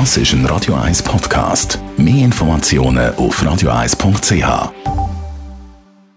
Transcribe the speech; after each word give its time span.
Das 0.00 0.16
ist 0.16 0.32
ein 0.32 0.44
Radio 0.46 0.74
1 0.74 1.04
Podcast. 1.04 1.78
Mehr 1.96 2.24
Informationen 2.24 3.14
auf 3.14 3.40
radio1.ch. 3.40 4.72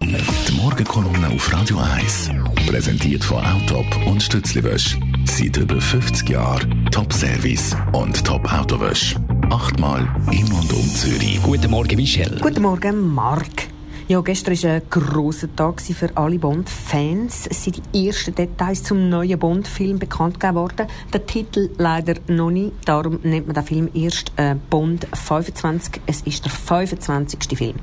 Die 0.02 0.52
Morgenkolumne 0.56 1.28
auf 1.28 1.52
Radio 1.52 1.78
1 1.78 2.30
präsentiert 2.66 3.22
von 3.22 3.40
Autop 3.46 3.86
und 4.04 4.20
Stützliwösch. 4.20 4.98
Seit 5.26 5.58
über 5.58 5.80
50 5.80 6.28
Jahren 6.28 6.88
Top-Service 6.90 7.76
und 7.92 8.24
Top-Autowösch. 8.24 9.14
Achtmal 9.48 10.08
in 10.32 10.50
und 10.50 10.72
um 10.72 10.88
Zürich. 10.88 11.40
Guten 11.44 11.70
Morgen, 11.70 11.94
Michelle. 11.94 12.40
Guten 12.40 12.62
Morgen, 12.62 13.14
Marc. 13.14 13.67
Ja, 14.10 14.22
gestern 14.22 14.54
war 14.62 14.70
ein 14.70 14.82
grosser 14.88 15.54
Tag 15.54 15.82
für 15.82 16.08
alle 16.16 16.38
Bond-Fans. 16.38 17.46
Es 17.50 17.64
sind 17.64 17.82
die 17.92 18.06
ersten 18.06 18.34
Details 18.34 18.82
zum 18.82 19.10
neuen 19.10 19.38
Bond-Film 19.38 19.98
bekannt 19.98 20.40
gegeben 20.40 20.56
worden. 20.56 20.86
Der 21.12 21.26
Titel 21.26 21.68
leider 21.76 22.14
noch 22.26 22.50
nicht. 22.50 22.72
Darum 22.86 23.18
nennt 23.22 23.48
man 23.48 23.54
den 23.54 23.64
Film 23.64 23.90
erst 23.92 24.32
äh, 24.36 24.54
Bond 24.70 25.06
25. 25.12 26.00
Es 26.06 26.22
ist 26.22 26.42
der 26.42 26.50
25. 26.50 27.58
Film. 27.58 27.74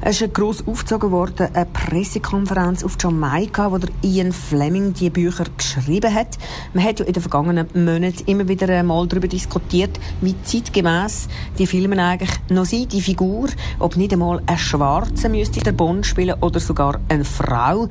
Es 0.00 0.18
ist 0.18 0.32
gross 0.32 0.66
aufgezogen 0.66 1.10
worden, 1.10 1.48
eine 1.52 1.66
Pressekonferenz 1.66 2.82
auf 2.82 2.96
Jamaika, 2.98 3.70
wo 3.70 3.76
der 3.76 3.90
Ian 4.00 4.32
Fleming 4.32 4.94
die 4.94 5.10
Bücher 5.10 5.44
geschrieben 5.58 6.14
hat. 6.14 6.38
Man 6.72 6.84
hat 6.84 7.00
ja 7.00 7.04
in 7.04 7.12
den 7.12 7.20
vergangenen 7.20 7.66
Monaten 7.74 8.24
immer 8.24 8.48
wieder 8.48 8.82
mal 8.82 9.06
darüber 9.06 9.28
diskutiert, 9.28 10.00
wie 10.22 10.34
zeitgemäß 10.42 11.28
die 11.58 11.66
Filme 11.66 12.02
eigentlich 12.02 12.34
noch 12.48 12.64
sind, 12.64 12.94
die 12.94 13.02
Figur, 13.02 13.48
ob 13.78 13.96
nicht 13.96 14.14
einmal 14.14 14.40
ein 14.46 14.56
Schwarzer 14.56 15.28
müsste 15.28 15.65
der 15.66 15.72
Bond 15.72 16.06
spielen 16.06 16.36
oder 16.40 16.60
sogar 16.60 17.00
eine 17.08 17.24
Frau. 17.24 17.88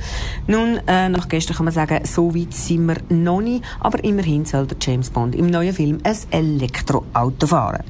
Nun, 0.47 0.79
äh, 0.87 1.09
nach 1.09 1.27
gestern 1.27 1.57
kann 1.57 1.65
man 1.65 1.73
sagen, 1.73 2.05
so 2.05 2.33
weit 2.33 2.53
sind 2.53 2.87
wir 2.87 2.97
noch 3.09 3.41
nicht, 3.41 3.63
aber 3.79 4.03
immerhin 4.03 4.45
soll 4.45 4.65
der 4.65 4.77
James 4.81 5.09
Bond 5.09 5.35
im 5.35 5.47
neuen 5.47 5.73
Film 5.73 5.99
ein 6.03 6.15
Elektroauto 6.31 7.47
fahren. 7.47 7.83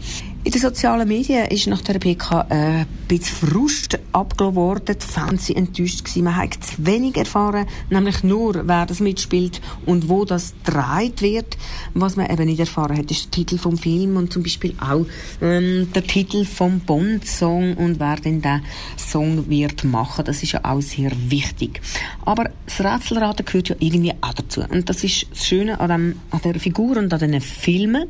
In 0.45 0.51
den 0.51 0.61
sozialen 0.61 1.07
Medien 1.07 1.47
ist 1.47 1.65
nach 1.65 1.81
der 1.81 1.97
PK 1.97 2.45
äh, 2.49 2.53
ein 2.53 2.87
bisschen 3.07 3.49
Frust 3.49 3.97
abgelassen 4.11 4.55
worden. 4.55 4.95
Die 5.01 5.05
Fans 5.05 5.49
waren 5.49 5.57
enttäuscht. 5.57 6.05
Gewesen. 6.05 6.23
Man 6.23 6.35
hat 6.35 6.53
zu 6.63 6.85
wenig 6.85 7.17
erfahren, 7.17 7.65
nämlich 7.89 8.23
nur, 8.23 8.67
wer 8.67 8.85
das 8.85 8.99
mitspielt 8.99 9.59
und 9.87 10.07
wo 10.07 10.23
das 10.23 10.53
gedreht 10.63 11.23
wird. 11.23 11.57
Was 11.95 12.15
man 12.15 12.29
eben 12.29 12.45
nicht 12.45 12.59
erfahren 12.59 12.95
hat, 12.95 13.09
ist 13.09 13.25
der 13.25 13.31
Titel 13.31 13.57
vom 13.57 13.75
Film 13.75 14.17
und 14.17 14.31
zum 14.31 14.43
Beispiel 14.43 14.75
auch 14.79 15.07
ähm, 15.41 15.91
der 15.95 16.03
Titel 16.03 16.45
vom 16.45 16.79
Bond-Song 16.79 17.73
und 17.73 17.99
wer 17.99 18.17
denn 18.17 18.43
den 18.43 18.61
Song 18.97 19.49
wird 19.49 19.83
machen. 19.83 20.25
Das 20.25 20.43
ist 20.43 20.51
ja 20.51 20.59
auch 20.63 20.81
sehr 20.81 21.11
wichtig. 21.29 21.81
Aber 22.23 22.51
das 22.67 22.81
Rätselraten 22.81 23.47
gehört 23.47 23.69
ja 23.69 23.75
irgendwie 23.79 24.13
auch 24.21 24.33
dazu. 24.33 24.61
Und 24.61 24.89
das 24.89 25.03
ist 25.03 25.25
das 25.31 25.47
Schöne 25.47 25.79
an, 25.79 25.89
dem, 25.89 26.19
an 26.29 26.41
der 26.43 26.59
Figur 26.59 26.97
und 26.97 27.11
an 27.11 27.19
diesen 27.19 27.41
Filmen. 27.41 28.09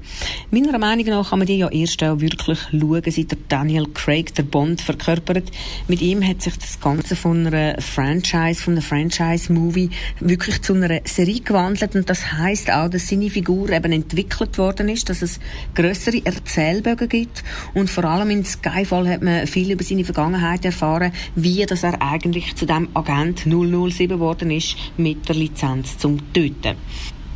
Meiner 0.52 0.78
Meinung 0.78 1.06
nach 1.06 1.30
kann 1.30 1.40
man 1.40 1.48
die 1.48 1.60
ja 1.60 1.70
erst 1.70 2.02
wirklich 2.26 2.60
schauen, 2.72 3.04
seit 3.06 3.32
der 3.32 3.38
Daniel 3.48 3.88
Craig 3.94 4.34
der 4.36 4.44
Bond 4.44 4.82
verkörpert. 4.82 5.52
Mit 5.88 6.02
ihm 6.02 6.26
hat 6.28 6.42
sich 6.42 6.58
das 6.58 6.80
Ganze 6.80 7.16
von 7.16 7.48
einer 7.48 7.80
Franchise, 7.82 8.62
von 8.62 8.74
einem 8.74 8.82
Franchise-Movie 8.82 9.90
wirklich 10.20 10.62
zu 10.62 10.74
einer 10.74 11.02
Serie 11.06 11.42
gewandelt 11.42 11.96
und 11.96 12.10
das 12.10 12.34
heißt 12.34 12.72
auch, 12.72 12.90
dass 12.90 13.08
seine 13.08 13.30
Figur 13.30 13.70
eben 13.70 13.92
entwickelt 13.92 14.58
worden 14.58 14.90
ist, 14.90 15.10
dass 15.10 15.22
es 15.22 15.40
größere 15.76 16.26
Erzählbögen 16.26 17.10
gibt 17.10 17.44
und 17.74 17.90
vor 17.90 18.06
allem 18.06 18.30
in 18.30 18.44
Skyfall 18.44 19.08
hat 19.08 19.22
man 19.22 19.48
viel 19.48 19.72
über 19.72 19.84
seine 19.84 20.04
Vergangenheit 20.04 20.66
erfahren, 20.66 21.12
wie 21.36 21.66
dass 21.66 21.84
er 21.84 22.02
eigentlich 22.02 22.56
zu 22.56 22.66
dem 22.66 22.90
Agent 22.94 23.46
007 23.46 24.08
geworden 24.08 24.52
ist 24.52 24.76
mit 24.98 25.28
der 25.28 25.36
Lizenz 25.36 25.98
zum 25.98 26.34
Töten. 26.34 26.76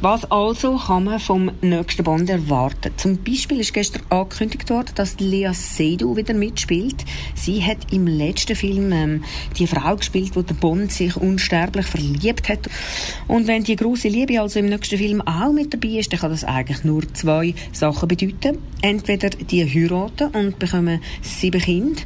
Was 0.01 0.31
also 0.31 0.77
kann 0.77 1.03
man 1.03 1.19
vom 1.19 1.51
nächsten 1.59 2.05
Bond 2.05 2.29
erwarten? 2.29 2.93
Zum 2.95 3.21
Beispiel 3.21 3.59
ist 3.59 3.73
gestern 3.73 4.03
angekündigt 4.09 4.69
worden, 4.69 4.91
dass 4.95 5.19
Lea 5.19 5.51
Seydoux 5.51 6.15
wieder 6.15 6.33
mitspielt. 6.33 7.03
Sie 7.35 7.61
hat 7.61 7.91
im 7.91 8.07
letzten 8.07 8.55
Film 8.55 8.93
ähm, 8.93 9.25
die 9.57 9.67
Frau 9.67 9.97
gespielt, 9.97 10.37
wo 10.37 10.41
der 10.41 10.53
Bond 10.53 10.93
sich 10.93 11.17
unsterblich 11.17 11.85
verliebt 11.85 12.47
hat. 12.47 12.69
Und 13.27 13.47
wenn 13.47 13.65
die 13.65 13.75
große 13.75 14.07
Liebe 14.07 14.39
also 14.39 14.59
im 14.59 14.67
nächsten 14.67 14.97
Film 14.97 15.19
auch 15.19 15.51
mit 15.51 15.73
dabei 15.73 15.99
ist, 15.99 16.13
dann 16.13 16.21
kann 16.21 16.31
das 16.31 16.45
eigentlich 16.45 16.85
nur 16.85 17.03
zwei 17.13 17.53
Sachen 17.73 18.07
bedeuten. 18.07 18.57
Entweder 18.81 19.31
die 19.31 19.65
heiraten 19.65 20.29
und 20.29 20.59
bekommen 20.59 21.01
sieben 21.21 21.59
Kinder, 21.59 22.01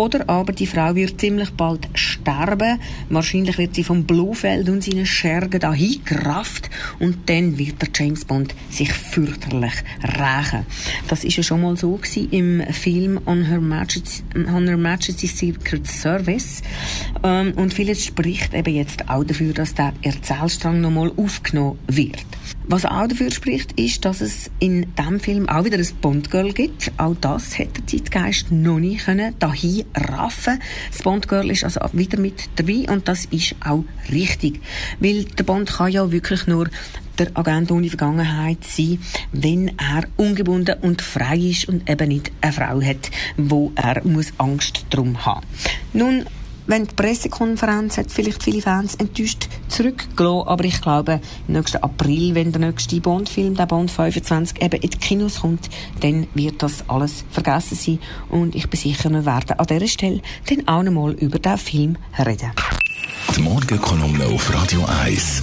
oder 0.00 0.28
aber 0.30 0.54
die 0.54 0.66
Frau 0.66 0.94
wird 0.94 1.20
ziemlich 1.20 1.50
bald 1.50 1.86
sterben. 1.92 2.80
Wahrscheinlich 3.10 3.58
wird 3.58 3.74
sie 3.74 3.84
vom 3.84 4.04
Blofeld 4.04 4.66
und 4.70 4.82
seinen 4.82 5.04
Schergen 5.04 5.60
dahin 5.60 6.00
gerafft 6.06 6.70
und 6.98 7.28
dann 7.28 7.58
wird 7.58 7.82
der 7.82 7.88
James 7.94 8.24
Bond 8.24 8.54
sich 8.70 8.92
fürchterlich 8.92 9.74
rächen. 10.02 10.64
Das 11.08 11.24
ist 11.24 11.36
ja 11.36 11.42
schon 11.42 11.60
mal 11.60 11.76
so 11.76 11.96
gewesen 11.96 12.30
im 12.30 12.72
Film 12.72 13.20
On 13.26 13.44
Her 13.44 13.60
Majesty, 13.60 14.22
On 14.34 14.66
Her 14.66 14.78
Majesty 14.78 15.26
Secret 15.26 15.86
Service. 15.86 16.62
Ähm, 17.22 17.52
und 17.56 17.74
vieles 17.74 18.02
spricht 18.04 18.54
eben 18.54 18.74
jetzt 18.74 19.10
auch 19.10 19.24
dafür, 19.24 19.52
dass 19.52 19.74
der 19.74 19.92
Erzählstrang 20.00 20.80
nochmal 20.80 21.12
aufgenommen 21.14 21.78
wird. 21.88 22.24
Was 22.66 22.84
auch 22.84 23.08
dafür 23.08 23.30
spricht, 23.30 23.78
ist, 23.80 24.04
dass 24.04 24.20
es 24.20 24.50
in 24.60 24.94
diesem 24.94 25.20
Film 25.20 25.48
auch 25.48 25.64
wieder 25.64 25.78
ein 25.78 25.88
Bond-Girl 26.00 26.52
gibt. 26.52 26.92
Auch 26.98 27.16
das 27.20 27.58
hätte 27.58 27.82
der 27.82 27.86
Zeitgeist 27.86 28.52
noch 28.52 28.78
nicht 28.78 29.06
können 29.06 29.34
dahin 29.38 29.84
raffen. 29.94 30.60
Das 30.92 31.02
Bond-Girl 31.02 31.50
ist 31.50 31.64
also 31.64 31.80
wieder 31.92 32.18
mit 32.18 32.48
dabei 32.56 32.86
und 32.88 33.08
das 33.08 33.24
ist 33.26 33.56
auch 33.64 33.84
richtig. 34.10 34.60
Weil 35.00 35.24
der 35.24 35.44
Bond 35.44 35.72
kann 35.72 35.90
ja 35.90 36.12
wirklich 36.12 36.46
nur 36.46 36.68
der 37.18 37.30
Agent 37.34 37.70
ohne 37.70 37.88
Vergangenheit 37.88 38.64
sein, 38.64 38.98
wenn 39.32 39.68
er 39.78 40.04
ungebunden 40.16 40.76
und 40.80 41.02
frei 41.02 41.36
ist 41.36 41.68
und 41.68 41.88
eben 41.88 42.08
nicht 42.08 42.32
eine 42.40 42.52
Frau 42.52 42.80
hat, 42.80 43.10
wo 43.36 43.72
er 43.74 44.06
muss 44.06 44.32
Angst 44.38 44.86
drum 44.90 45.26
haben. 45.26 45.46
Nun, 45.92 46.24
wenn 46.66 46.86
die 46.86 46.94
Pressekonferenz 46.94 47.98
hat 47.98 48.10
vielleicht 48.10 48.42
viele 48.42 48.62
Fans 48.62 48.94
enttäuscht 48.96 49.48
zurückgelassen, 49.68 50.48
aber 50.48 50.64
ich 50.64 50.80
glaube, 50.80 51.20
im 51.48 51.54
nächsten 51.54 51.78
April, 51.78 52.34
wenn 52.34 52.52
der 52.52 52.60
nächste 52.60 53.00
Bond-Film, 53.00 53.54
der 53.54 53.66
Bond 53.66 53.90
25, 53.90 54.62
eben 54.62 54.80
in 54.80 54.90
die 54.90 54.98
Kinos 54.98 55.40
kommt, 55.40 55.68
dann 56.00 56.26
wird 56.34 56.62
das 56.62 56.88
alles 56.88 57.24
vergessen 57.30 57.76
sein 57.76 57.98
und 58.28 58.54
ich 58.54 58.68
bin 58.68 58.80
sicher, 58.80 59.10
wir 59.10 59.24
werden 59.24 59.58
an 59.58 59.66
dieser 59.66 59.88
Stelle 59.88 60.20
dann 60.48 60.68
auch 60.68 60.82
noch 60.82 60.92
mal 60.92 61.12
über 61.12 61.38
den 61.38 61.58
Film 61.58 61.96
reden. 62.18 62.52
Die 63.36 63.42
Morgenkolumne 63.42 64.26
auf 64.26 64.52
Radio 64.54 64.84
1. 65.04 65.42